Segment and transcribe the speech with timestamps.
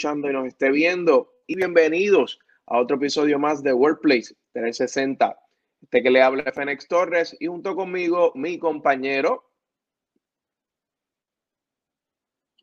[0.00, 1.30] escuchando y nos esté viendo.
[1.46, 5.38] Y bienvenidos a otro episodio más de Workplace 360.
[5.82, 9.44] Este que le habla Fénix Torres y junto conmigo mi compañero.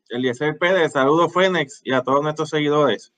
[0.08, 3.12] Eliezer Pérez, saludos Fénix y a todos nuestros seguidores.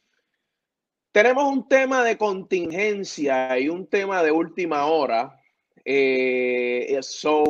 [1.13, 5.41] Tenemos un tema de contingencia y un tema de última hora
[5.83, 7.01] eh,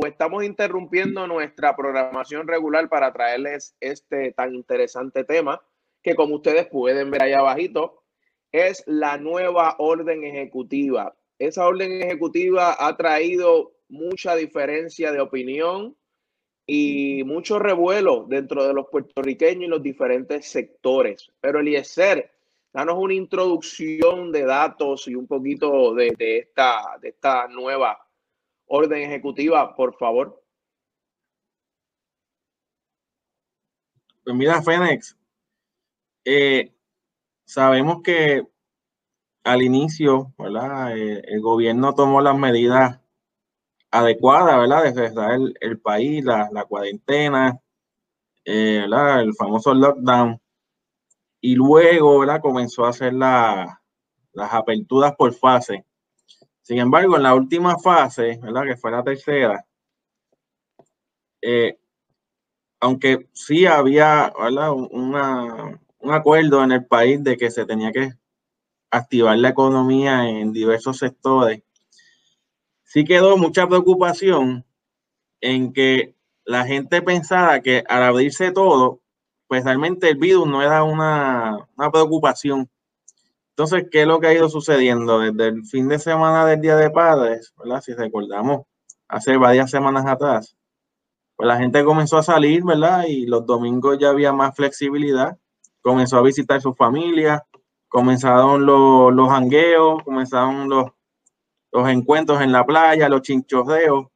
[0.06, 5.60] estamos interrumpiendo nuestra programación regular para traerles este tan interesante tema
[6.02, 8.02] que como ustedes pueden ver ahí abajito
[8.52, 11.16] es la nueva orden ejecutiva.
[11.38, 15.96] Esa orden ejecutiva ha traído mucha diferencia de opinión
[16.66, 21.30] y mucho revuelo dentro de los puertorriqueños y los diferentes sectores.
[21.40, 22.30] Pero Eliezer,
[22.72, 27.98] danos una introducción de datos y un poquito de, esta, de esta nueva
[28.66, 30.40] orden ejecutiva, por favor.
[34.22, 35.16] Pues mira, Fénix,
[36.32, 36.72] eh,
[37.44, 38.46] sabemos que
[39.42, 40.96] al inicio, ¿verdad?
[40.96, 43.00] Eh, el gobierno tomó las medidas
[43.90, 44.84] adecuadas, ¿verdad?
[44.84, 47.58] De cerrar el, país, la, cuarentena,
[48.44, 50.40] eh, El famoso lockdown.
[51.40, 52.40] Y luego, ¿verdad?
[52.40, 53.68] Comenzó a hacer las
[54.34, 55.84] aperturas por fase.
[56.62, 58.64] Sin embargo, en la última fase, ¿verdad?
[58.66, 59.66] que fue la tercera,
[61.42, 61.76] eh,
[62.78, 64.32] aunque sí había
[66.00, 68.12] un acuerdo en el país de que se tenía que
[68.90, 71.62] activar la economía en diversos sectores,
[72.84, 74.64] sí quedó mucha preocupación
[75.40, 79.00] en que la gente pensara que al abrirse todo,
[79.46, 82.68] pues realmente el virus no era una, una preocupación
[83.60, 86.76] entonces, ¿qué es lo que ha ido sucediendo desde el fin de semana del Día
[86.76, 87.52] de Padres?
[87.58, 87.82] ¿verdad?
[87.82, 88.62] Si recordamos,
[89.06, 90.56] hace varias semanas atrás,
[91.36, 93.04] pues la gente comenzó a salir, ¿verdad?
[93.06, 95.36] Y los domingos ya había más flexibilidad,
[95.82, 97.44] comenzó a visitar su familia,
[97.88, 100.86] comenzaron los, los comenzaron los,
[101.72, 104.06] los encuentros en la playa, los chinchorreos,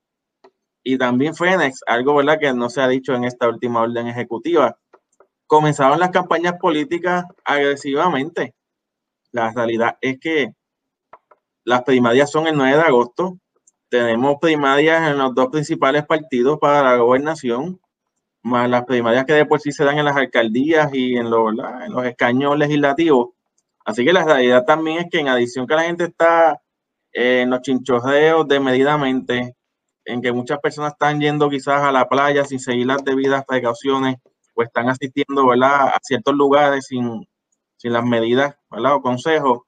[0.83, 2.39] y también Fénix, algo, ¿verdad?
[2.39, 4.79] Que no se ha dicho en esta última orden ejecutiva,
[5.47, 8.55] comenzaron las campañas políticas agresivamente
[9.35, 10.55] la realidad es que
[11.65, 13.37] las primarias son el 9 de agosto.
[13.89, 17.81] Tenemos primarias en los dos principales partidos para la gobernación,
[18.45, 21.51] más las primarias que de por sí se dan en las alcaldías y en los,
[21.51, 23.31] en los escaños legislativos.
[23.87, 26.61] Así que la realidad también es que en adición que la gente está
[27.13, 29.57] en los chinchorreos desmedidamente,
[30.05, 34.17] en que muchas personas están yendo quizás a la playa sin seguir las debidas precauciones
[34.55, 37.27] o están asistiendo a ciertos lugares sin,
[37.77, 39.61] sin las medidas o consejos.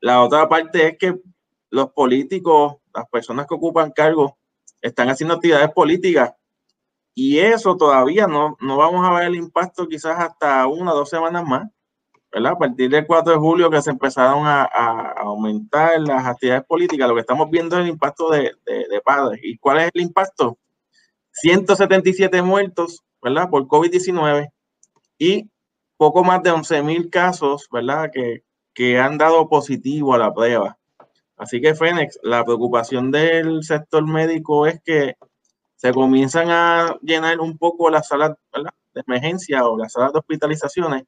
[0.00, 1.14] La otra parte es que
[1.70, 4.32] los políticos, las personas que ocupan cargos,
[4.80, 6.32] están haciendo actividades políticas
[7.20, 11.10] y eso todavía no, no vamos a ver el impacto quizás hasta una o dos
[11.10, 11.68] semanas más.
[12.30, 12.52] ¿verdad?
[12.52, 14.62] A partir del 4 de julio que se empezaron a,
[15.16, 19.40] aumentar las actividades políticas, lo que estamos viendo es el impacto de, de, de padres.
[19.42, 20.58] ¿Y cuál es el impacto?
[21.32, 23.50] 177 muertos, ¿verdad?
[23.50, 24.52] Por COVID-19
[25.18, 25.50] y
[25.96, 28.10] poco más de 11 mil casos, ¿verdad?
[28.12, 30.78] Que, que han dado positivo a la prueba.
[31.36, 35.16] Así que, Fénix, la preocupación del sector médico es que
[35.78, 41.04] se comienzan a llenar un poco las salas de emergencia o las salas de hospitalizaciones.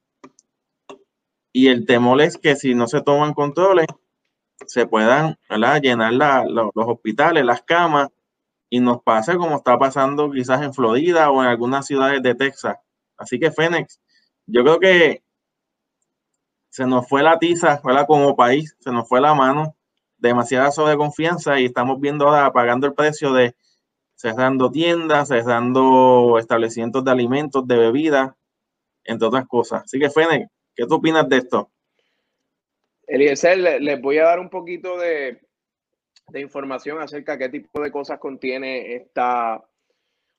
[1.51, 3.87] Y el temor es que si no se toman controles,
[4.65, 5.37] se puedan
[5.81, 8.09] llenar los hospitales, las camas,
[8.69, 12.77] y nos pase como está pasando quizás en Florida o en algunas ciudades de Texas.
[13.17, 13.99] Así que, Fénix,
[14.45, 15.23] yo creo que
[16.69, 18.07] se nos fue la tiza, ¿verdad?
[18.07, 19.75] Como país, se nos fue la mano,
[20.17, 23.53] demasiada sobreconfianza y estamos viendo ahora pagando el precio de
[24.21, 28.33] cerrando tiendas, cerrando establecimientos de alimentos, de bebidas,
[29.03, 29.83] entre otras cosas.
[29.83, 31.69] Así que, Fene, ¿qué tú opinas de esto?
[33.07, 35.41] Eliezer, les voy a dar un poquito de,
[36.29, 39.61] de información acerca de qué tipo de cosas contiene esta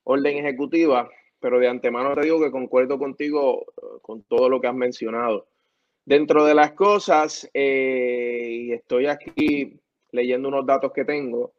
[0.05, 1.09] orden ejecutiva
[1.43, 5.49] pero de antemano te digo que concuerdo contigo eh, con todo lo que has mencionado.
[6.05, 9.79] Dentro de las cosas, eh, y estoy aquí
[10.13, 11.53] leyendo unos datos que tengo,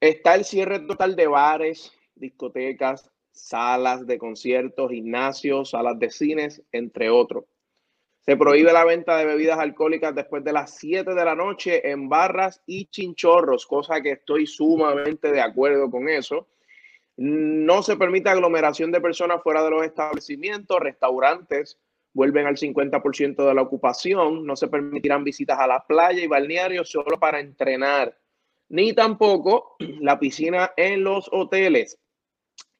[0.00, 7.10] está el cierre total de bares, discotecas, salas de conciertos, gimnasios, salas de cines, entre
[7.10, 7.44] otros.
[8.20, 12.08] Se prohíbe la venta de bebidas alcohólicas después de las 7 de la noche en
[12.08, 16.48] barras y chinchorros, cosa que estoy sumamente de acuerdo con eso.
[17.16, 21.78] No se permite aglomeración de personas fuera de los establecimientos, restaurantes
[22.12, 26.90] vuelven al 50% de la ocupación, no se permitirán visitas a la playa y balnearios
[26.90, 28.16] solo para entrenar,
[28.68, 31.98] ni tampoco la piscina en los hoteles.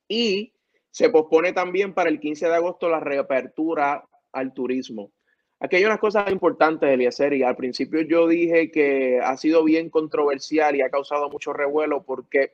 [0.08, 0.52] Y
[0.90, 5.12] se pospone también para el 15 de agosto la reapertura al turismo.
[5.61, 9.90] Aquí hay unas cosas importantes, Eliezer, y al principio yo dije que ha sido bien
[9.90, 12.52] controversial y ha causado mucho revuelo porque,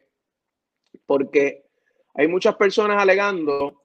[1.05, 1.67] porque
[2.15, 3.83] hay muchas personas alegando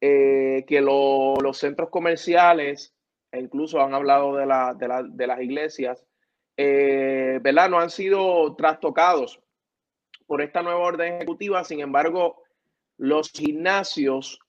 [0.00, 2.92] eh, que los centros comerciales,
[3.30, 4.46] e incluso han hablado de,
[5.10, 6.04] de, las iglesias,
[6.56, 7.68] eh, ¿verdad?
[7.70, 9.40] No han sido trastocados
[10.26, 11.64] por esta nueva orden ejecutiva.
[11.64, 12.42] Sin embargo,
[12.96, 14.40] los gimnasios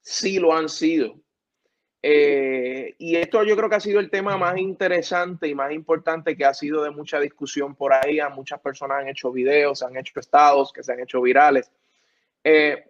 [0.00, 1.20] sí lo han sido.
[2.00, 6.36] Eh, y esto yo creo que ha sido el tema más interesante y más importante
[6.36, 8.18] que ha sido de mucha discusión por ahí.
[8.34, 11.70] muchas personas han hecho videos, han hecho estados que se han hecho virales.
[12.44, 12.84] Eh,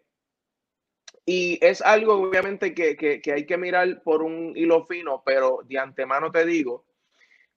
[1.24, 6.30] y es algo obviamente que, hay que mirar por un hilo fino, pero de antemano
[6.30, 6.84] te digo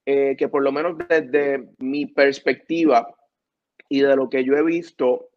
[0.06, 3.14] eh, que por lo menos desde mi perspectiva
[3.88, 5.30] y de lo que yo he visto,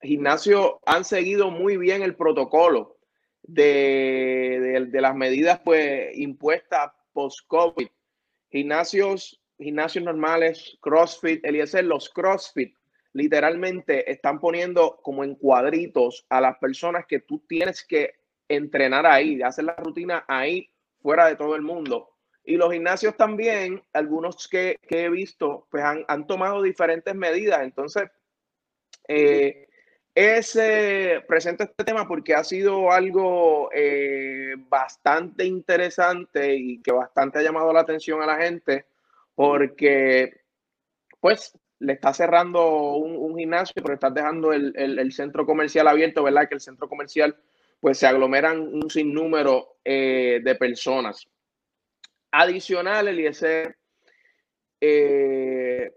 [0.00, 2.96] gimnasios han seguido muy bien el protocolo
[3.42, 7.88] de, las medidas pues, impuestas post-COVID.
[8.50, 12.74] Gimnasios, gimnasios normales, CrossFit, Eliezer, los CrossFit
[13.12, 18.14] literalmente están poniendo como en cuadritos a las personas que tú tienes que
[18.48, 20.70] entrenar ahí, hacer la rutina ahí,
[21.02, 22.10] fuera de todo el mundo.
[22.48, 27.60] Y los gimnasios también, algunos que, he visto, pues han, han, tomado diferentes medidas.
[27.60, 28.04] Entonces,
[29.06, 29.68] eh,
[30.14, 30.58] es
[31.28, 37.70] presento este tema porque ha sido algo eh, bastante interesante y que bastante ha llamado
[37.70, 38.86] la atención a la gente
[39.34, 40.40] porque
[41.20, 46.48] pues le está cerrando un, gimnasio, pero está dejando el, centro comercial abierto, ¿verdad?
[46.48, 47.36] Que el centro comercial
[47.78, 51.28] pues se aglomeran un sinnúmero eh, de personas.
[52.30, 53.76] Adicional, Eliezer,
[54.80, 55.92] eh,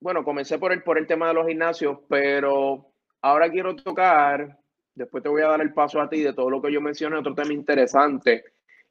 [0.00, 2.90] bueno, comencé por el, por el tema de los gimnasios, pero
[3.22, 4.58] Ahora quiero tocar,
[4.94, 7.16] después te voy a dar el paso a ti de todo lo que yo mencioné,
[7.16, 8.44] otro tema interesante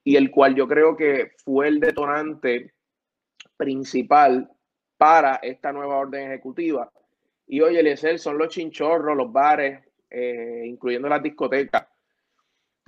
[0.04, 2.74] y el cual yo creo que fue el detonante
[3.58, 4.50] principal
[4.98, 6.92] para esta nueva orden ejecutiva.
[7.48, 11.88] Y oye, Eliezer, son los chinchorros, los bares, eh, incluyendo las discotecas.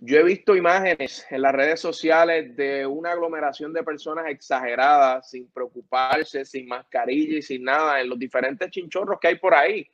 [0.03, 5.47] Yo he visto imágenes en las redes sociales de una aglomeración de personas exageradas, sin
[5.51, 9.87] preocuparse, sin mascarilla y sin nada, en los diferentes chinchorros que hay por ahí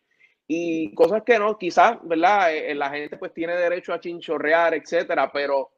[0.48, 2.54] y cosas que no, quizás, ¿verdad?
[2.54, 5.72] Eh, eh, la gente pues tiene derecho a chinchorrear, etcétera, pero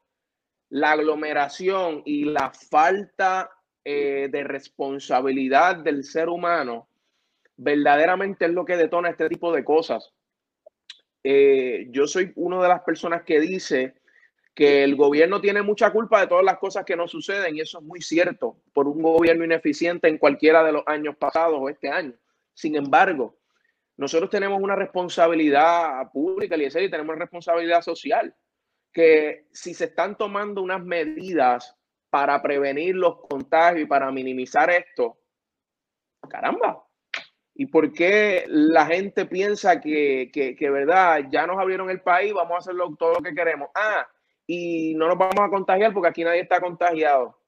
[0.70, 3.50] la aglomeración y la falta
[3.84, 6.88] eh, de responsabilidad del ser humano
[7.58, 10.14] verdaderamente es lo que detona este tipo de cosas.
[11.24, 13.99] yo soy una de las personas que dice
[14.60, 17.80] que el gobierno tiene mucha culpa de todas las cosas que no suceden y eso
[17.80, 21.88] es muy cierto por un gobierno ineficiente en cualquiera de los años pasados o este
[21.88, 22.14] año.
[22.54, 23.38] Sin embargo,
[23.96, 28.36] nosotros tenemos una responsabilidad pública, y tenemos una responsabilidad social,
[28.92, 31.74] que si se están tomando unas medidas
[32.10, 35.20] para prevenir los contagios y para minimizar esto,
[36.30, 36.84] caramba.
[37.56, 42.56] ¿Y por qué la gente piensa que, que, verdad, ya nos abrieron el país, vamos
[42.56, 43.70] a hacerlo todo lo que queremos?
[43.74, 44.06] Ah,
[44.52, 47.40] y no nos vamos a contagiar porque aquí nadie está contagiado.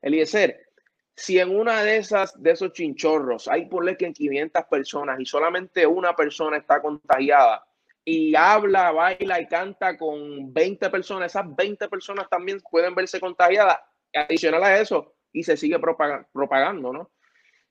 [0.00, 0.68] Eliezer,
[1.16, 5.84] si en una de esas, de esos chinchorros, hay por que 500 personas y solamente
[5.84, 7.66] una persona está contagiada
[8.04, 13.80] y habla, baila y canta con 20 personas, esas 20 personas también pueden verse contagiadas.
[14.14, 17.10] Adicional a eso, y se sigue propagando, ¿no?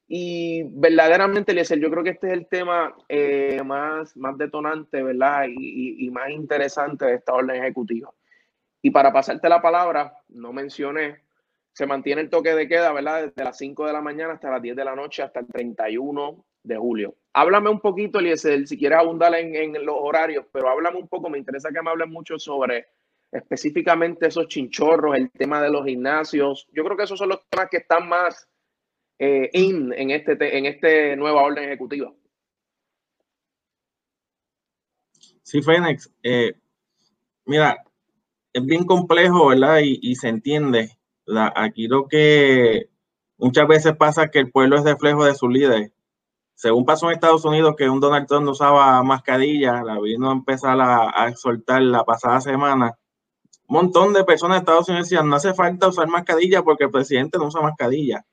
[0.10, 5.46] Y verdaderamente, Eliezer, yo creo que este es el tema eh, más, más detonante, ¿verdad?
[5.48, 8.12] Y, más interesante de esta orden ejecutiva.
[8.88, 11.20] Y para pasarte la palabra, no mencioné
[11.74, 13.24] se mantiene el toque de queda, ¿verdad?
[13.24, 16.46] Desde las 5 de la mañana hasta las 10 de la noche, hasta el 31
[16.64, 17.16] de julio.
[17.34, 21.38] Háblame un poquito, Eliezer, si quieres abundar en, los horarios, pero háblame un poco, me
[21.38, 22.88] interesa que me hables mucho sobre
[23.30, 26.66] específicamente esos chinchorros, el tema de los gimnasios.
[26.72, 28.48] Yo creo que esos son los temas que están más
[29.20, 32.14] eh, in en este, en este nueva orden ejecutiva.
[35.44, 36.10] Sí, Fénix.
[36.24, 36.56] Eh,
[37.46, 37.84] mira,
[38.58, 39.80] es bien complejo, ¿verdad?
[39.82, 40.98] y se entiende
[41.56, 42.90] aquí lo que
[43.38, 45.92] muchas veces pasa es que el pueblo es reflejo de su líder.
[46.56, 50.34] Según pasó en Estados Unidos, que un Donald Trump no usaba mascarilla, la vino a
[50.34, 52.98] empezar a, a exhortar la pasada semana.
[53.68, 56.92] Un montón de personas de Estados Unidos decían, no hace falta usar mascarilla porque el
[56.92, 58.26] presidente no usa mascarilla.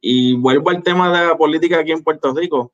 [0.00, 2.72] Y vuelvo al tema de la política aquí en Puerto Rico.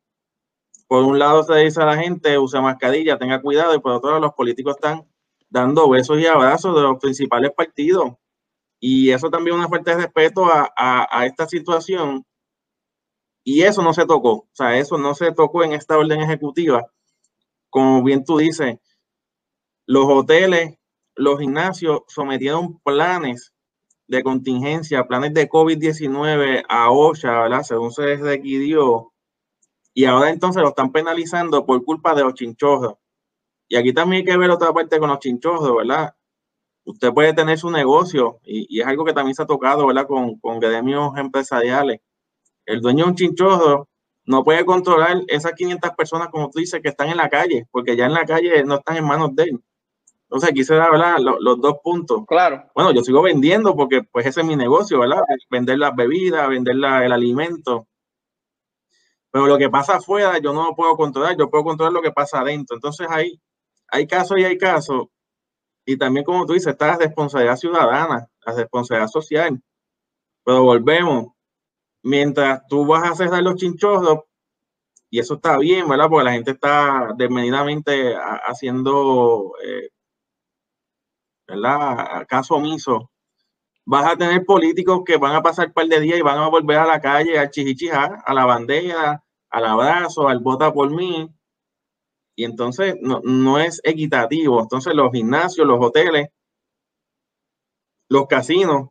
[0.86, 4.10] Por un lado se dice a la gente, use mascarilla, tenga cuidado, y por otro
[4.10, 5.08] lado los políticos están
[5.54, 8.14] dando besos y abrazos de los principales partidos
[8.86, 12.22] y eso también es una falta de respeto a, esta situación.
[13.42, 14.30] Y eso no se tocó.
[14.32, 16.86] O sea, eso no se tocó en esta orden ejecutiva.
[17.70, 18.78] Como bien tú dices,
[19.86, 20.76] los hoteles,
[21.14, 23.54] los gimnasios sometieron planes
[24.06, 27.62] de contingencia, planes de COVID-19 a OSHA, ¿verdad?
[27.62, 29.14] Según se requirió.
[29.94, 32.96] Y ahora entonces lo están penalizando por culpa de los chinchorros.
[33.68, 36.14] Y aquí también hay que ver otra parte con los chinchorros, ¿verdad?
[36.84, 40.06] Usted puede tener su negocio y, es algo que también se ha tocado, ¿verdad?
[40.06, 42.00] Con, con gremios empresariales.
[42.66, 43.88] El dueño de un chinchorro
[44.26, 47.96] no puede controlar esas 500 personas, como tú dices, que están en la calle, porque
[47.96, 49.60] ya en la calle no están en manos de él.
[50.24, 51.18] Entonces aquí se da ¿verdad?
[51.18, 52.24] Los, dos puntos.
[52.26, 52.64] Claro.
[52.74, 55.20] Bueno, yo sigo vendiendo porque pues ese es mi negocio, ¿verdad?
[55.50, 57.86] Vender las bebidas, vender el alimento.
[59.30, 62.12] Pero lo que pasa afuera yo no lo puedo controlar, yo puedo controlar lo que
[62.12, 62.76] pasa adentro.
[62.76, 63.40] Entonces ahí
[63.94, 65.06] hay casos y hay casos.
[65.86, 69.62] Y también, como tú dices, está la responsabilidad ciudadana, la responsabilidad social.
[70.44, 71.28] Pero volvemos,
[72.02, 74.20] mientras tú vas a cerrar los chinchorros,
[75.10, 76.08] y eso está bien, ¿verdad?
[76.10, 79.90] Porque la gente está desmedidamente haciendo, eh,
[81.46, 82.26] ¿verdad?
[82.26, 83.10] Caso omiso.
[83.86, 86.48] Vas a tener políticos que van a pasar un par de días y van a
[86.48, 91.30] volver a la calle a chichichar, a la bandera, al abrazo, al vota por mí.
[92.36, 94.60] Y entonces no, no es equitativo.
[94.60, 96.28] Entonces los gimnasios, los hoteles,
[98.08, 98.88] los casinos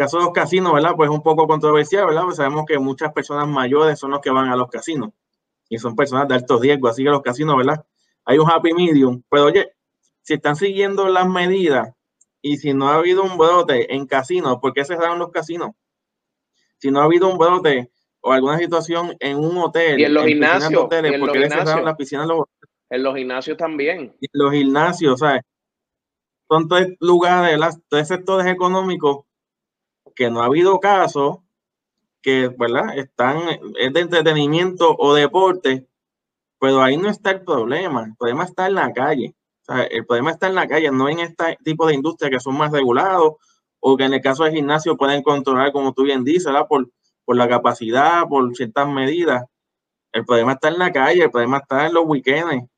[0.00, 0.94] caso de los casinos, ¿verdad?
[0.96, 2.24] Pues es un poco controversial, ¿verdad?
[2.24, 5.10] Pues sabemos que muchas personas mayores son los que van a los casinos
[5.68, 7.84] y son personas de alto riesgo, así que los casinos, ¿verdad?
[8.24, 9.74] Hay un happy medium, pero oye,
[10.22, 11.94] si están siguiendo las medidas
[12.40, 15.72] y si no ha habido un brote en casinos, ¿por qué cerraron los casinos?
[16.78, 20.24] Si no ha habido un brote o alguna situación en un hotel, y en los
[20.24, 22.44] gimnasios, hoteles, ¿por qué cerraron las piscinas los
[22.90, 24.14] En los gimnasios también.
[24.20, 25.42] Y los gimnasios, ¿sabes?
[26.48, 27.58] Son tres lugares,
[27.88, 29.24] tres sectores económicos
[30.14, 31.38] que no ha habido casos
[32.22, 32.98] que, ¿verdad?
[32.98, 33.38] Están,
[33.78, 35.86] es de entretenimiento o deporte,
[36.58, 38.04] pero ahí no está el problema.
[38.04, 39.34] El problema está en la calle.
[39.90, 42.72] el problema está en la calle, no en este tipo de industria que son más
[42.72, 43.34] regulados
[43.78, 46.66] o que en el caso del gimnasio pueden controlar, como tú bien dices, ¿verdad?
[46.68, 46.90] Por,
[47.30, 49.44] por la capacidad, por ciertas medidas.
[50.10, 52.68] El problema está en la calle, el problema está en los weekends.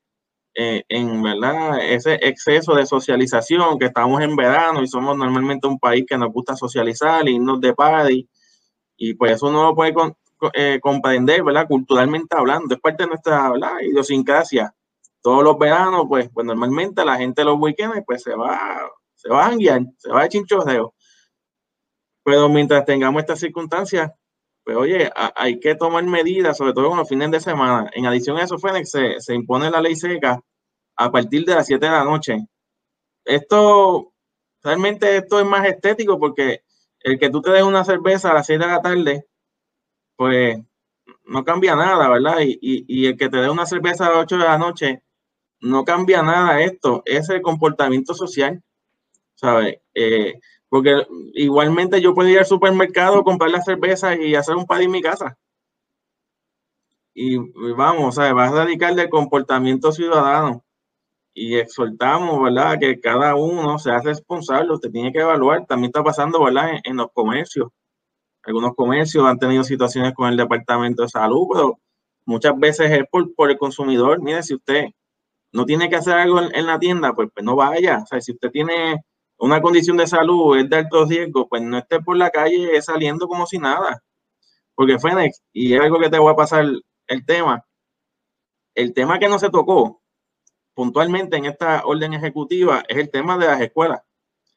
[0.54, 1.82] Eh, en ¿verdad?
[1.82, 6.30] ese exceso de socialización, que estamos en verano y somos normalmente un país que nos
[6.30, 8.28] gusta socializar, irnos de party,
[8.98, 9.94] y pues eso no lo puede
[10.52, 11.66] eh, comprender, ¿verdad?
[11.66, 14.74] Culturalmente hablando, es parte de nuestra idiosincrasia.
[15.22, 18.60] Todos los veranos, pues, pues normalmente la gente los weekends, pues se va,
[19.14, 20.92] se va a guiar, se va a chinchorreo.
[22.22, 24.12] Pero mientras tengamos estas circunstancias,
[24.64, 27.90] pues oye, hay que tomar medidas, sobre todo con los fines de semana.
[27.94, 30.40] En adición a eso, Fénix, se, se impone la ley seca
[30.96, 32.38] a partir de las 7 de la noche.
[33.24, 34.12] Esto,
[34.62, 36.62] realmente esto es más estético porque
[37.00, 39.26] el que tú te des una cerveza a las 6 de la tarde,
[40.16, 40.58] pues
[41.24, 42.38] no cambia nada, ¿verdad?
[42.40, 45.02] Y, y, el que te dé una cerveza a las 8 de la noche,
[45.60, 48.62] no cambia nada esto, es el comportamiento social,
[49.34, 49.78] ¿sabes?
[49.94, 50.34] Eh,
[50.72, 54.90] porque igualmente yo puedo ir al supermercado, comprar la cerveza y hacer un par en
[54.90, 55.36] mi casa.
[57.12, 57.36] Y,
[57.76, 60.64] vamos, o sea, vas a radical del comportamiento ciudadano.
[61.34, 62.78] Y exhortamos, ¿verdad?
[62.80, 65.66] Que cada uno sea responsable, usted tiene que evaluar.
[65.66, 66.70] También está pasando, ¿verdad?
[66.84, 67.68] En, los comercios.
[68.42, 71.80] Algunos comercios han tenido situaciones con el Departamento de Salud, pero
[72.24, 74.22] muchas veces es por, por el consumidor.
[74.22, 74.86] Mire, si usted
[75.52, 77.98] no tiene que hacer algo en, la tienda, pues, pues no vaya.
[77.98, 79.04] O sea, si usted tiene
[79.42, 83.26] una condición de salud es de alto riesgo, pues no esté por la calle saliendo
[83.26, 84.00] como si nada.
[84.72, 86.64] Porque Fénix, y es algo que te voy a pasar
[87.08, 87.64] el tema,
[88.72, 90.00] el tema que no se tocó
[90.74, 94.02] puntualmente en esta orden ejecutiva es el tema de las escuelas.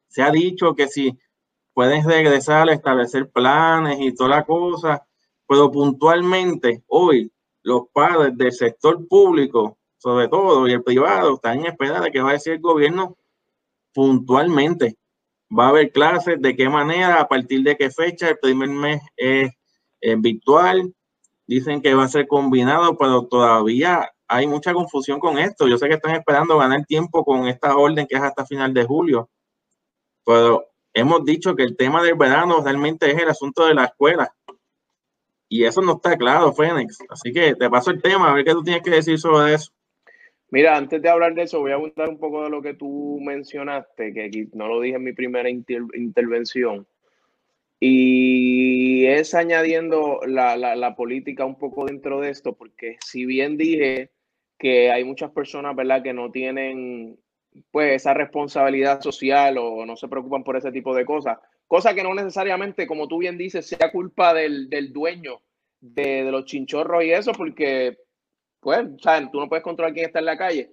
[0.07, 1.17] Se ha dicho que si
[1.73, 5.07] pueden regresar establecer planes y toda la cosa,
[5.47, 11.65] pero puntualmente hoy los padres del sector público, sobre todo, y el privado, están en
[11.65, 13.17] espera de que va a decir el gobierno
[13.95, 14.97] puntualmente.
[15.57, 19.01] Va a haber clases, de qué manera, a partir de qué fecha, el primer mes
[19.15, 19.51] es,
[20.19, 20.93] virtual,
[21.47, 25.67] dicen que va a ser combinado, pero todavía hay mucha confusión con esto.
[25.67, 28.85] Yo sé que están esperando ganar tiempo con esta orden que es hasta final de
[28.85, 29.29] julio,
[30.25, 34.31] pero hemos dicho que el tema del verano realmente es el asunto de la escuela.
[35.49, 36.97] Y eso no está claro, Fénix.
[37.09, 39.71] Así que te paso el tema, a ver qué tú tienes que decir sobre eso.
[40.51, 43.19] Mira, antes de hablar de eso, voy a abundar un poco de lo que tú
[43.21, 46.87] mencionaste, que no lo dije en mi primera intervención.
[47.79, 54.11] Y es añadiendo la, política un poco dentro de esto, porque si bien dije
[54.57, 57.19] que hay muchas personas, ¿verdad?, que no tienen
[57.71, 61.37] pues esa responsabilidad social o no se preocupan por ese tipo de cosas,
[61.67, 65.41] cosa que no necesariamente, como tú bien dices, sea culpa del, dueño
[65.79, 67.97] de, de, los chinchorros y eso, porque
[68.65, 68.79] pues.
[69.31, 70.71] Tú no puedes controlar quién está en la calle.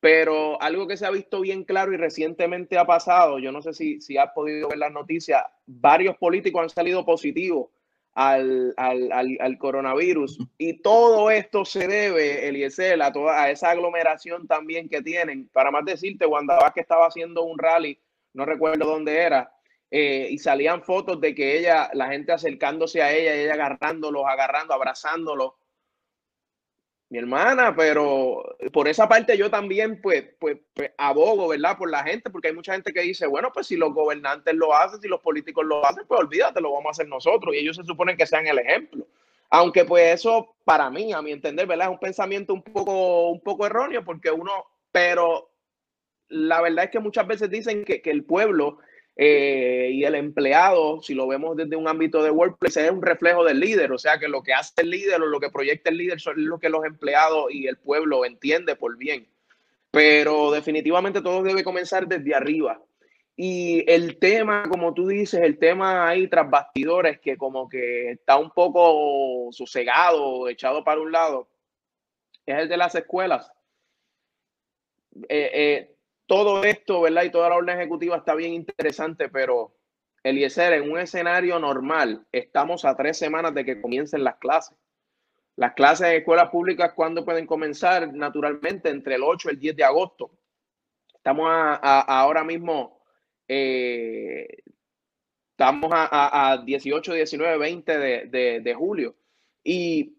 [0.00, 3.74] Pero algo que se ha visto bien claro y recientemente ha pasado, yo no sé
[3.74, 7.68] si, si has podido ver las noticias, varios políticos han salido positivos
[8.14, 10.38] al, al, coronavirus.
[10.56, 15.48] Y todo esto se debe, Eliezer, a toda a esa aglomeración también que tienen.
[15.48, 17.98] Para más decirte, Wanda estaba haciendo un rally,
[18.32, 19.52] no recuerdo dónde era,
[19.90, 24.24] eh, y salían fotos de que ella, la gente acercándose a ella, y ella agarrándolos,
[24.26, 25.52] agarrando, abrazándolos
[27.14, 31.78] mi hermana, pero por esa parte yo también pues, pues, pues, abogo, ¿verdad?
[31.78, 34.74] Por la gente, porque hay mucha gente que dice, bueno, pues si los gobernantes lo
[34.74, 37.76] hacen, si los políticos lo hacen, pues olvídate, lo vamos a hacer nosotros y ellos
[37.76, 39.06] se suponen que sean el ejemplo.
[39.48, 41.86] Aunque pues eso para mí, a mi entender, ¿verdad?
[41.86, 44.50] Es un pensamiento un poco, un poco erróneo porque uno,
[44.90, 45.52] pero
[46.26, 48.78] la verdad es que muchas veces dicen que, que el pueblo
[49.16, 53.44] eh, y el empleado, si lo vemos desde un ámbito de workplace, es un reflejo
[53.44, 55.98] del líder, o sea que lo que hace el líder o lo que proyecta el
[55.98, 59.28] líder es lo que los empleados y el pueblo entiende por bien.
[59.92, 62.82] Pero definitivamente todo debe comenzar desde arriba.
[63.36, 68.36] Y el tema, como tú dices, el tema ahí tras bastidores que como que está
[68.36, 71.48] un poco sosegado, echado para un lado,
[72.46, 73.50] es el de las escuelas.
[75.28, 75.93] Eh, eh,
[76.26, 77.24] todo esto, ¿verdad?
[77.24, 79.74] Y toda la orden ejecutiva está bien interesante, pero
[80.22, 84.76] Eliezer, en un escenario normal, estamos a tres semanas de que comiencen las clases.
[85.56, 88.12] Las clases en escuelas públicas, ¿cuándo pueden comenzar?
[88.12, 90.30] Naturalmente, entre el 8 y el 10 de agosto.
[91.14, 93.00] Estamos ahora mismo,
[93.46, 94.62] eh,
[95.52, 99.14] estamos a, 18, 19, 20 de, julio.
[99.62, 100.16] Y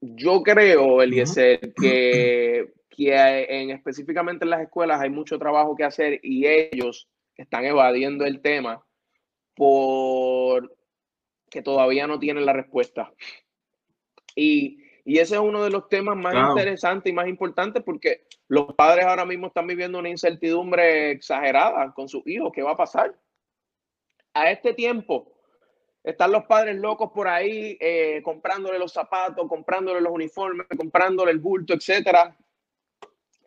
[0.00, 6.18] yo creo, Eliezer, que que en, específicamente en las escuelas hay mucho trabajo que hacer
[6.20, 8.84] y ellos están evadiendo el tema
[9.54, 10.76] por
[11.48, 13.12] que todavía no tienen la respuesta.
[14.34, 19.06] Y, ese es uno de los temas más interesantes y más importantes porque los padres
[19.06, 22.50] ahora mismo están viviendo una incertidumbre exagerada con sus hijos.
[22.52, 23.16] ¿Qué va a pasar?
[24.34, 25.32] A este tiempo,
[26.04, 31.38] están los padres locos por ahí eh, comprándole los zapatos, comprándole los uniformes, comprándole el
[31.38, 32.36] bulto, etcétera.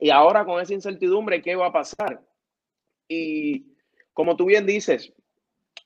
[0.02, 2.20] Y ahora con esa incertidumbre, ¿qué va a pasar?
[3.08, 3.68] Y
[4.14, 5.14] como tú bien dices,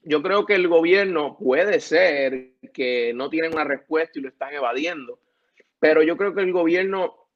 [0.04, 4.54] yo creo que el gobierno puede ser que no tienen una respuesta y lo están
[4.54, 5.20] evadiendo,
[5.80, 7.28] pero yo creo que el gobierno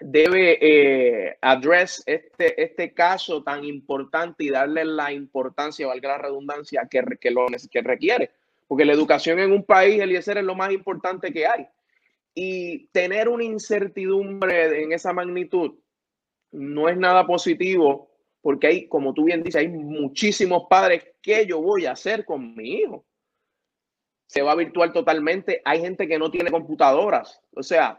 [0.00, 6.88] debe eh, address este, este caso tan importante y darle la importancia, valga la redundancia,
[6.90, 8.32] que, que, lo, que requiere.
[8.66, 11.68] Porque la educación en un país, Eliezer, es lo más importante que hay.
[12.34, 15.76] Y tener una incertidumbre en esa magnitud
[16.56, 21.04] no es nada positivo porque hay, como tú bien dices, hay muchísimos padres.
[21.20, 23.04] ¿Qué yo voy a hacer con mi hijo?
[24.28, 25.60] Se va virtual totalmente.
[25.64, 27.42] Hay gente que no tiene computadoras.
[27.54, 27.98] O sea,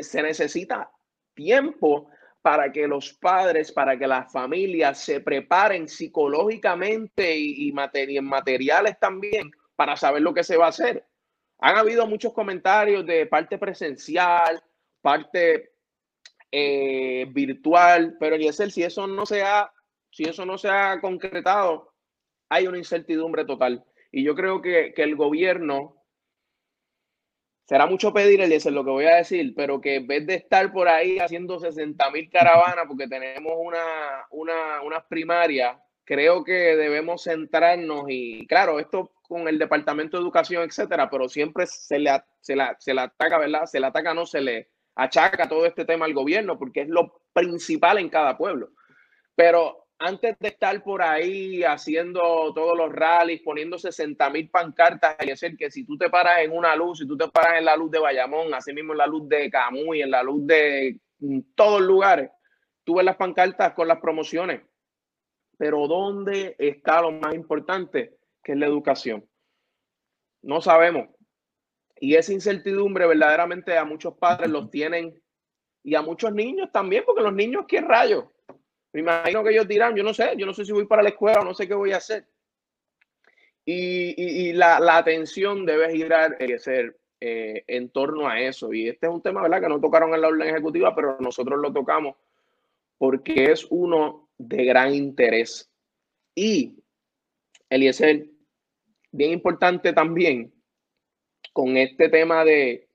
[0.00, 0.90] se necesita
[1.34, 2.10] tiempo
[2.42, 9.50] para que los padres, para que las familias se preparen psicológicamente y, y materiales también
[9.76, 11.06] para saber lo que se va a hacer.
[11.60, 14.62] Han habido muchos comentarios de parte presencial,
[15.00, 15.77] parte
[16.50, 19.72] eh, virtual, pero Eliezer, si eso no se ha,
[20.10, 21.92] si eso no se ha concretado,
[22.48, 23.84] hay una incertidumbre total.
[24.10, 26.02] Y yo creo que, el gobierno,
[27.66, 30.72] será mucho pedir, Eliezer, lo que voy a decir, pero que en vez de estar
[30.72, 37.24] por ahí haciendo 60 mil caravanas, porque tenemos una, una, unas primarias, creo que debemos
[37.24, 42.56] centrarnos y, claro, esto con el Departamento de Educación, etcétera, pero siempre se le, se
[42.56, 43.66] la, se le ataca, ¿verdad?
[43.66, 47.22] Se le ataca, no se le, achaca todo este tema al gobierno porque es lo
[47.32, 48.70] principal en cada pueblo.
[49.34, 52.20] Pero antes de estar por ahí haciendo
[52.52, 56.52] todos los rallies, poniendo 60 mil pancartas, y decir que si tú te paras en
[56.52, 59.06] una luz, si tú te paras en la luz de Bayamón, así mismo en la
[59.06, 61.00] luz de Camuy, en la luz de
[61.54, 62.30] todos lugares,
[62.84, 64.62] tú ves las pancartas con las promociones.
[65.56, 68.18] Pero ¿dónde está lo más importante?
[68.42, 69.28] Que es la educación.
[70.42, 71.08] No sabemos.
[72.00, 75.20] Y esa incertidumbre verdaderamente a muchos padres los tienen
[75.82, 78.24] y a muchos niños también, porque los niños, ¿qué rayos?
[78.92, 81.10] Me imagino que ellos dirán, yo no sé, yo no sé si voy para la
[81.10, 82.26] escuela o no sé qué voy a hacer.
[83.64, 88.72] Y, la, atención debe girar, eh, ser eh, en torno a eso.
[88.72, 89.60] Y este es un tema, ¿verdad?
[89.60, 92.16] Que no tocaron en la orden ejecutiva, pero nosotros lo tocamos
[92.98, 95.70] porque es uno de gran interés.
[96.34, 96.82] Y,
[97.70, 98.26] Eliezer,
[99.12, 100.52] bien importante también,
[101.58, 102.88] con este tema de,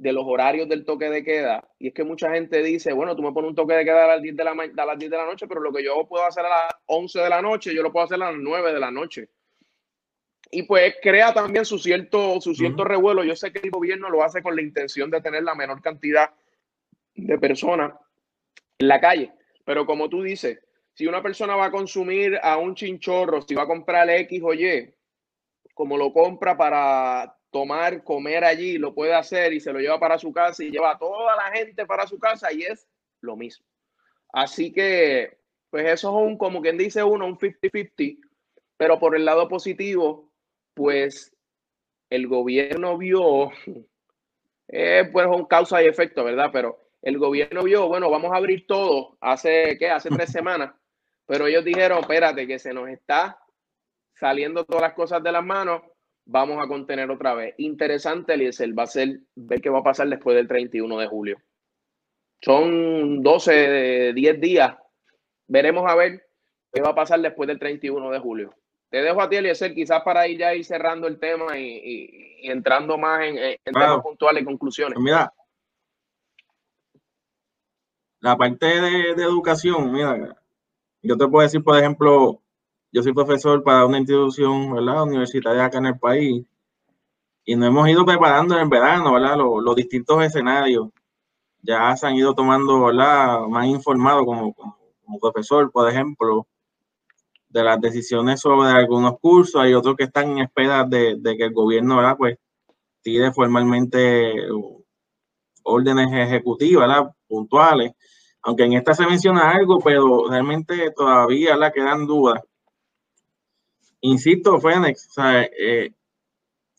[0.00, 1.70] los horarios del toque de queda.
[1.78, 4.16] Y es que mucha gente dice, bueno, tú me pones un toque de queda a
[4.16, 6.26] las 10 de la, a las 10 de la noche, pero lo que yo puedo
[6.26, 8.80] hacer a las 11 de la noche, yo lo puedo hacer a las 9 de
[8.80, 9.28] la noche.
[10.50, 13.22] Y pues crea también su cierto, su cierto revuelo.
[13.22, 16.30] Yo sé que el gobierno lo hace con la intención de tener la menor cantidad
[17.14, 17.92] de personas
[18.80, 19.32] en la calle.
[19.64, 20.58] Pero como tú dices,
[20.92, 24.54] si una persona va a consumir a un chinchorro, si va a comprar X o
[24.54, 24.92] Y,
[25.72, 30.18] como lo compra para tomar, comer allí, lo puede hacer y se lo lleva para
[30.18, 32.86] su casa y lleva a toda la gente para su casa y es
[33.22, 33.64] lo mismo.
[34.30, 35.38] Así que,
[35.70, 38.20] pues eso es un, como quien dice uno, un 50-50,
[38.76, 40.30] pero por el lado positivo,
[40.74, 41.34] pues
[42.10, 43.50] el gobierno vio,
[44.68, 46.50] eh, pues un causa y efecto, ¿verdad?
[46.52, 49.88] Pero el gobierno vio, bueno, vamos a abrir todo hace, ¿qué?
[49.88, 50.74] Hace tres semanas,
[51.24, 53.38] pero ellos dijeron, espérate, que se nos está
[54.12, 55.80] saliendo todas las cosas de las manos,
[56.26, 57.54] vamos a contener otra vez.
[57.58, 61.38] Interesante, Eliezer, va a ser ver qué va a pasar después del 31 de julio.
[62.42, 64.76] Son 12, 10 días.
[65.46, 66.26] Veremos a ver
[66.72, 68.54] qué va a pasar después del 31 de julio.
[68.90, 72.98] Te dejo a ti, Eliezer, quizás para ir ya ir cerrando el tema y, entrando
[72.98, 74.94] más en, temas puntuales y conclusiones.
[74.94, 75.32] Pues mira,
[78.20, 80.36] la parte de, de, educación, mira,
[81.02, 82.42] yo te puedo decir, por ejemplo,
[82.92, 85.02] yo soy profesor para una institución ¿verdad?
[85.02, 86.46] universitaria acá en el país
[87.44, 89.36] y nos hemos ido preparando en el verano, ¿verdad?
[89.36, 90.88] Los, distintos escenarios.
[91.62, 93.40] Ya se han ido tomando, ¿verdad?
[93.48, 96.48] Más informado como, como, profesor, por ejemplo,
[97.48, 99.60] de las decisiones sobre algunos cursos.
[99.60, 102.16] Hay otros que están en espera de, que el gobierno, ¿verdad?
[102.18, 102.36] Pues
[103.00, 104.34] tire formalmente
[105.62, 107.08] órdenes ejecutivas.
[107.28, 107.92] Puntuales.
[108.42, 112.42] Aunque en esta se menciona algo, pero realmente todavía quedan dudas
[114.10, 115.08] insisto, Fénix,
[115.58, 115.92] eh,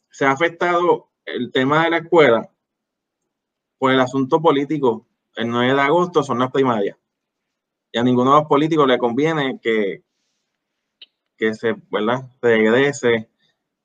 [0.10, 2.50] se ha afectado el tema de la escuela
[3.78, 5.06] por el asunto político.
[5.36, 6.98] El 9 de agosto son las primarias.
[7.92, 10.04] Y a ninguno de los políticos le conviene que,
[11.38, 12.30] que se ¿verdad?
[12.42, 13.30] regrese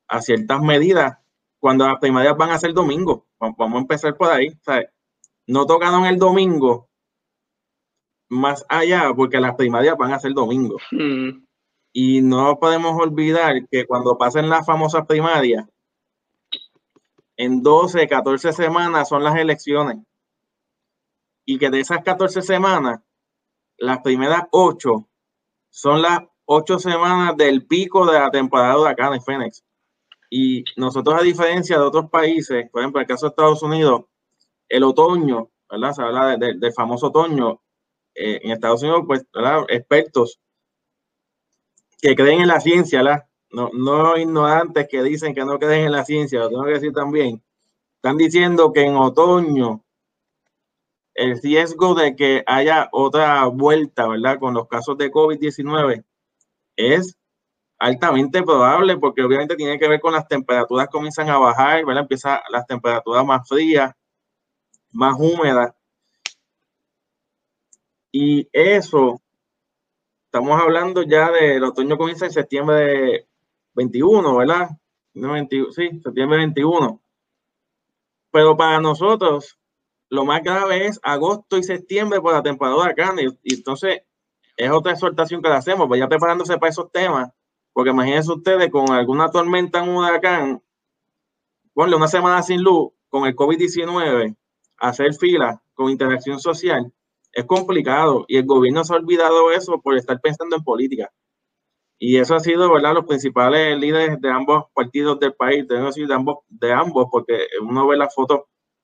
[0.07, 1.17] a ciertas medidas
[1.59, 3.27] cuando las primarias van a ser domingo.
[3.39, 4.57] Vamos a empezar por ahí.
[5.47, 6.89] no tocaron el domingo
[8.29, 10.77] más allá porque las primarias van a ser domingo.
[10.91, 11.42] Hmm.
[11.95, 15.65] Y no podemos olvidar que cuando pasen las famosas primarias,
[17.37, 19.99] en 12, 14 semanas son las elecciones.
[21.45, 22.99] Y que de esas 14 semanas,
[23.77, 25.07] las primeras 8
[25.69, 29.63] son las 8 semanas del pico de la temporada de en Phoenix.
[30.31, 34.05] Y nosotros, a diferencia de otros países, por ejemplo, el caso de Estados Unidos,
[34.67, 35.93] el otoño, ¿verdad?
[35.93, 37.61] Se habla del famoso otoño.
[38.15, 39.63] Eh, en Estados Unidos, pues, ¿verdad?
[39.69, 40.39] Expertos
[42.03, 43.29] que creen en la ciencia, ¿la?
[43.49, 46.91] No, no ignorantes que dicen que no creen en la ciencia, lo tengo que decir
[46.91, 47.41] también.
[47.95, 49.85] Están diciendo que en otoño
[51.13, 54.37] el riesgo de que haya otra vuelta, ¿verdad?
[54.37, 56.03] Con los casos de COVID-19
[56.75, 57.17] es
[57.79, 62.01] altamente probable porque obviamente tiene que ver con las temperaturas comienzan a bajar, ¿verdad?
[62.03, 63.93] Empiezan las temperaturas más frías,
[64.91, 65.73] más húmedas.
[68.11, 69.22] Y eso
[70.33, 73.27] estamos hablando ya del otoño comienza en septiembre
[73.75, 74.69] 21, ¿verdad?
[75.13, 76.99] sí, septiembre 21.
[78.31, 79.59] Pero para nosotros,
[80.09, 83.33] lo más grave es agosto y septiembre por la temporada de huracanes.
[83.43, 84.01] Y, entonces,
[84.57, 87.29] es otra exhortación que le hacemos, pues ya preparándose para esos temas,
[87.71, 90.63] porque imagínense ustedes con alguna tormenta en un huracán,
[91.75, 94.35] ponle una semana sin luz, con el COVID-19,
[94.77, 96.91] hacer fila con interacción social
[97.33, 101.11] es complicado y el gobierno se ha olvidado eso por estar pensando en política.
[101.99, 102.93] Y eso ha sido, ¿verdad?
[102.93, 107.07] Los principales líderes de ambos partidos del país, tengo que decir de ambos, de ambos,
[107.11, 108.41] porque uno ve las fotos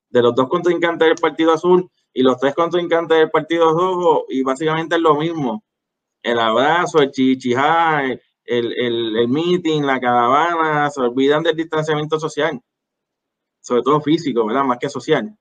[0.09, 4.41] de los dos contrincantes del Partido Azul y los tres contrincantes del Partido Rojo y
[4.41, 5.63] básicamente es lo mismo.
[6.23, 12.59] El abrazo, el chichijá, el, el, el meeting, la caravana, se olvidan del distanciamiento social,
[13.61, 14.63] sobre todo físico, ¿verdad?
[14.63, 15.37] Más que social.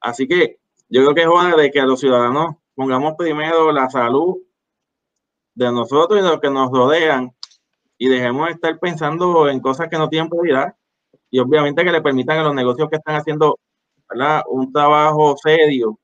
[0.00, 0.58] Así que
[0.94, 4.36] yo creo que es hora de que los ciudadanos pongamos primero la salud
[5.56, 7.34] de nosotros y de los que nos rodean
[7.98, 10.76] y dejemos de estar pensando en cosas que no tienen prioridad
[11.30, 13.58] y obviamente que le permitan a los negocios que están haciendo
[14.46, 15.98] un trabajo serio,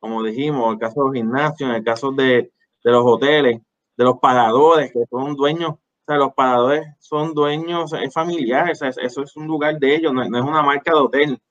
[0.00, 3.62] como dijimos, en el caso de los gimnasios, en el caso de, los hoteles,
[3.96, 9.22] de los pagadores que son dueños, o sea, los pagadores son dueños, es familiar, eso
[9.22, 11.42] es un lugar de ellos, no es una marca de hotel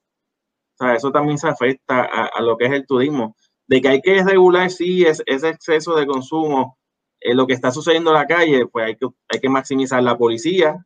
[0.89, 3.36] eso también se afecta a, lo que es el turismo.
[3.67, 6.78] De que hay que regular, sí, es, ese exceso de consumo,
[7.20, 10.17] eh, lo que está sucediendo en la calle, pues hay que, hay que maximizar la
[10.17, 10.86] policía.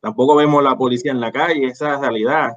[0.00, 2.52] Tampoco vemos la policía en la calle, esa es la realidad.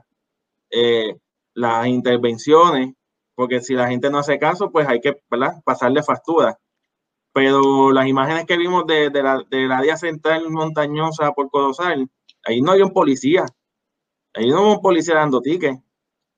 [0.72, 1.18] Eh,
[1.54, 2.94] las intervenciones,
[3.36, 5.18] porque si la gente no hace caso, pues hay que
[5.64, 6.60] pasarle factura.
[7.34, 12.10] Pero las imágenes que vimos de, la, del área central montañosa por Colosal,
[12.44, 13.46] ahí no hay un policía.
[14.34, 15.80] Ahí no hay un policía dando tickets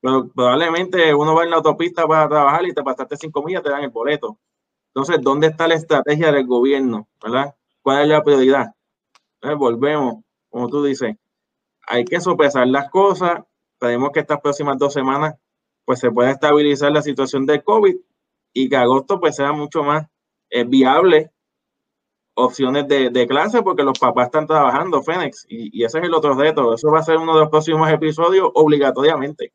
[0.01, 3.69] pero probablemente uno va en la autopista para trabajar y te pasaste cinco millas, te
[3.69, 4.37] dan el boleto.
[4.93, 7.07] Entonces, ¿dónde está la estrategia del gobierno?
[7.23, 7.55] ¿Verdad?
[7.81, 8.73] ¿Cuál es la prioridad?
[9.35, 11.15] Entonces, volvemos, como tú dices,
[11.87, 13.43] hay que sopesar las cosas.
[13.73, 15.35] Esperemos que estas próximas dos semanas
[15.85, 17.95] pues se pueda estabilizar la situación del COVID
[18.53, 20.07] y que agosto pues sea mucho más
[20.49, 21.31] eh, viable
[22.33, 26.13] opciones de, de, clase porque los papás están trabajando, Fénix, y, y, ese es el
[26.13, 26.73] otro reto.
[26.73, 29.53] Eso va a ser uno de los próximos episodios obligatoriamente.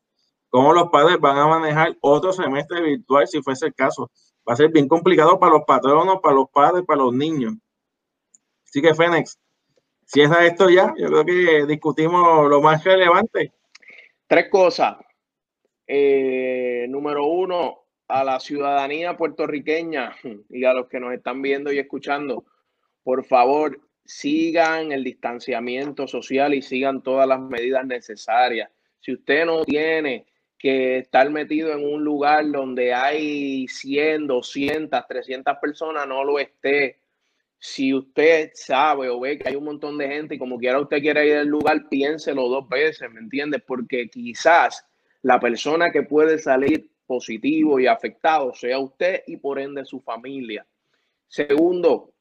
[0.49, 4.09] Cómo los padres van a manejar otro semestre virtual si fuese el caso.
[4.47, 7.53] Va a ser bien complicado para los patronos, para los padres, para los niños.
[8.65, 9.37] Así que, Fénix,
[10.05, 13.51] si es a esto ya, yo creo que discutimos lo más relevante.
[14.25, 14.97] Tres cosas.
[15.85, 20.15] Eh, número uno, a la ciudadanía puertorriqueña
[20.49, 22.45] y a los que nos están viendo y escuchando,
[23.03, 28.69] por favor, sigan el distanciamiento social y sigan todas las medidas necesarias.
[29.01, 30.25] Si usted no tiene
[30.57, 36.99] que estar metido en un lugar donde hay 100, 200, 300 personas, no lo esté.
[37.59, 41.01] Si usted sabe o ve que hay un montón de gente y como quiera usted
[41.01, 43.59] quiere ir al lugar, piénselo dos veces, ¿me entiende?
[43.59, 44.85] Porque quizás
[45.21, 50.67] la persona que puede salir positivo y afectado sea usted y por ende su familia.
[51.27, 52.13] Segundo,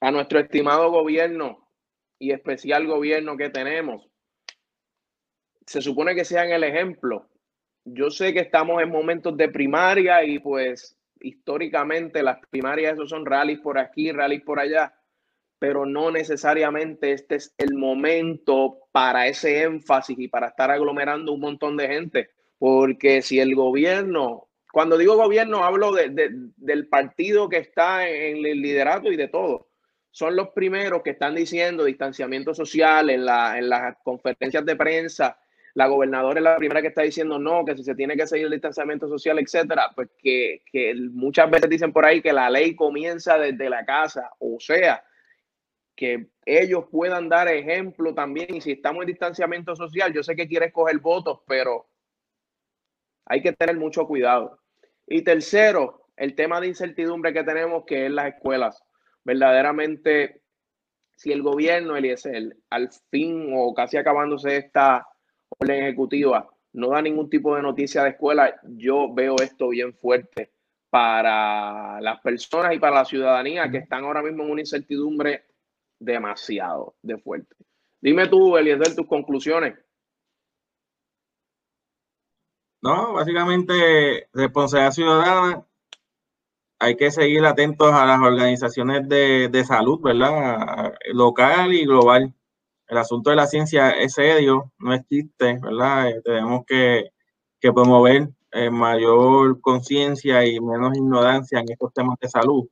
[0.00, 1.68] a nuestro estimado gobierno
[2.18, 4.08] y especial gobierno que tenemos,
[5.66, 7.28] se supone que sean el ejemplo.
[7.88, 13.60] Yo sé que estamos en momentos de primaria y pues históricamente las primarias son rallies
[13.60, 14.92] por aquí, rallies por allá,
[15.60, 21.40] pero no necesariamente este es el momento para ese énfasis y para estar aglomerando un
[21.40, 27.58] montón de gente, porque si el gobierno, cuando digo gobierno hablo de, del partido que
[27.58, 29.68] está en el liderato y de todo,
[30.10, 35.38] son los primeros que están diciendo distanciamiento social en, la, en las conferencias de prensa,
[35.76, 38.46] la gobernadora es la primera que está diciendo no, que si se tiene que seguir
[38.46, 42.74] el distanciamiento social, etcétera, pues que, que muchas veces dicen por ahí que la ley
[42.74, 45.04] comienza desde la casa, o sea,
[45.94, 48.54] que ellos puedan dar ejemplo también.
[48.54, 51.86] Y si estamos en distanciamiento social, yo sé que quieres coger votos, pero
[53.26, 54.58] hay que tener mucho cuidado.
[55.06, 58.82] Y tercero, el tema de incertidumbre que tenemos, que es las escuelas.
[59.24, 60.40] Verdaderamente,
[61.16, 65.06] si el gobierno, Eliezer, al fin o casi acabándose esta
[65.58, 70.52] orden ejecutiva, no da ningún tipo de noticia de escuela, yo veo esto bien fuerte
[70.90, 75.44] para las personas y para la ciudadanía que están ahora mismo en una incertidumbre
[75.98, 77.56] demasiado de fuerte.
[78.00, 79.74] Dime tú, Eliezer, tus conclusiones.
[82.82, 85.66] No, básicamente responsabilidad ciudadana.
[86.78, 90.94] Hay que seguir atentos a las organizaciones de, de salud, ¿verdad?
[91.12, 92.34] Local y global.
[92.88, 96.08] El asunto de la ciencia es serio, no existe, ¿verdad?
[96.08, 97.10] Eh, tenemos que,
[97.60, 102.68] que promover eh, mayor conciencia y menos ignorancia en estos temas de salud.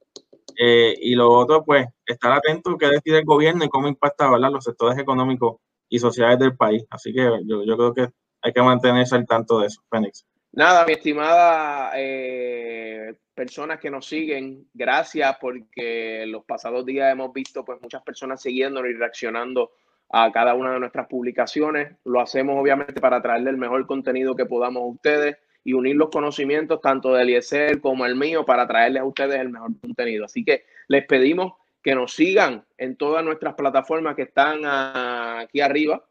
[0.57, 4.31] Eh, y lo otro, pues, estar atento a qué decide el gobierno y cómo impacta
[4.31, 4.50] ¿verdad?
[4.53, 5.57] los sectores económicos
[5.88, 6.85] y sociales del país.
[6.90, 8.09] Así que yo, yo creo que
[8.40, 10.24] hay que mantenerse al tanto de eso, Fénix.
[10.53, 17.64] Nada, mi estimada eh, personas que nos siguen, gracias porque los pasados días hemos visto
[17.64, 19.72] pues muchas personas siguiéndonos y reaccionando
[20.11, 21.97] a cada una de nuestras publicaciones.
[22.05, 26.11] Lo hacemos obviamente para traerle el mejor contenido que podamos a ustedes y unir los
[26.11, 30.27] conocimientos tanto de Eliezer como el mío para traerles a ustedes el mejor contenido.
[30.27, 36.05] Así que les pedimos que nos sigan en todas nuestras plataformas que están aquí arriba.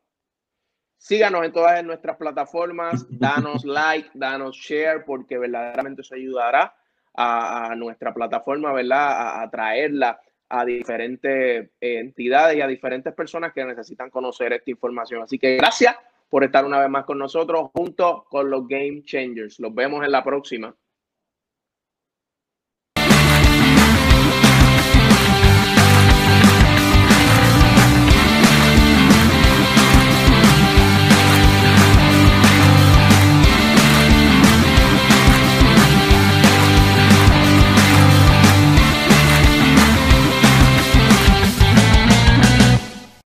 [0.97, 6.75] Síganos en todas nuestras plataformas, danos like, danos share, porque verdaderamente eso ayudará
[7.15, 9.41] a, nuestra plataforma, ¿verdad?
[9.41, 10.19] A, traerla
[10.55, 15.23] a diferentes entidades y a diferentes personas que necesitan conocer esta información.
[15.23, 15.95] Así que gracias
[16.29, 19.59] por estar una vez más con nosotros junto con los Game Changers.
[19.59, 20.75] Los vemos en la próxima.